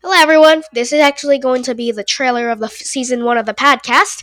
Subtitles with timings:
[0.00, 0.62] Hello, everyone.
[0.72, 3.52] This is actually going to be the trailer of the f- season one of the
[3.52, 4.22] podcast.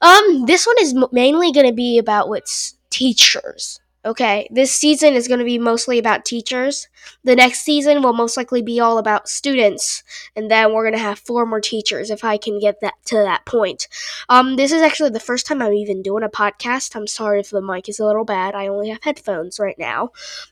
[0.00, 3.80] Um, this one is m- mainly going to be about what's teachers.
[4.04, 6.86] Okay, this season is going to be mostly about teachers.
[7.24, 10.04] The next season will most likely be all about students,
[10.36, 13.16] and then we're going to have four more teachers if I can get that to
[13.16, 13.88] that point.
[14.28, 16.94] Um, this is actually the first time I'm even doing a podcast.
[16.94, 18.54] I'm sorry if the mic is a little bad.
[18.54, 20.10] I only have headphones right now,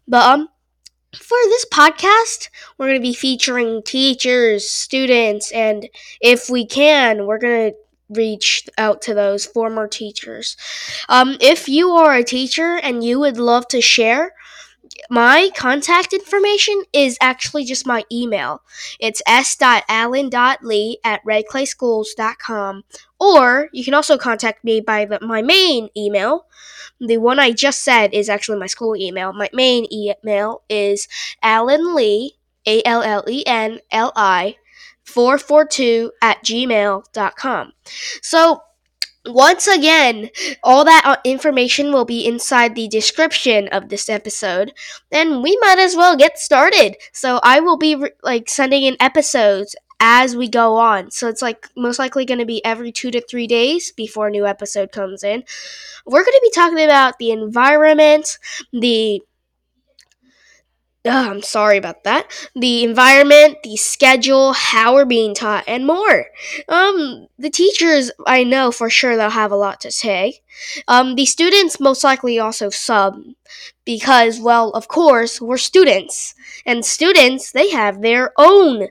[0.09, 0.49] but um,
[1.17, 5.89] for this podcast, we're going to be featuring teachers, students, and
[6.21, 7.77] if we can, we're going to
[8.11, 10.57] reach out to those former teachers.
[11.09, 14.35] Um, if you are a teacher and you would love to share,
[15.11, 18.63] my contact information is actually just my email.
[19.01, 22.85] It's s.allen.lee at redclayschools.com.
[23.21, 26.47] Or you can also contact me by the, my main email.
[27.01, 29.33] The one I just said is actually my school email.
[29.33, 31.09] My main email is
[31.43, 34.57] Allen Lee, A L L E N L I,
[35.05, 37.73] 442 at gmail.com.
[38.23, 38.63] So,
[39.27, 40.31] once again,
[40.63, 44.73] all that uh, information will be inside the description of this episode,
[45.11, 46.97] and we might as well get started.
[47.13, 51.13] So I will be re- like sending in episodes as we go on.
[51.13, 54.31] So it's like most likely going to be every 2 to 3 days before a
[54.31, 55.45] new episode comes in.
[56.05, 58.39] We're going to be talking about the environment,
[58.73, 59.23] the
[61.05, 62.31] Oh, I'm sorry about that.
[62.55, 66.27] The environment, the schedule, how we're being taught, and more.
[66.69, 70.43] Um, the teachers, I know for sure they'll have a lot to say.
[70.87, 73.21] Um, the students most likely also sub
[73.85, 78.87] because, well, of course, we're students, and students they have their own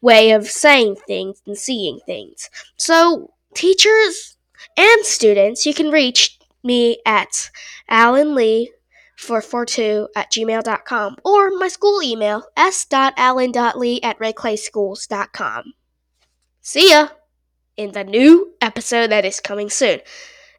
[0.00, 2.48] way of saying things and seeing things.
[2.78, 4.38] So, teachers
[4.78, 7.50] and students, you can reach me at
[7.88, 8.72] Allen Lee
[9.16, 15.72] 442 at gmail.com or my school email s.allen.lee at redclayschools.com.
[16.60, 17.08] See ya
[17.76, 20.00] in the new episode that is coming soon.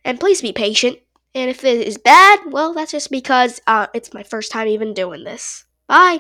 [0.04, 1.00] And please be patient.
[1.34, 4.94] And if it is bad, well, that's just because uh, it's my first time even
[4.94, 5.66] doing this.
[5.88, 6.20] Bye.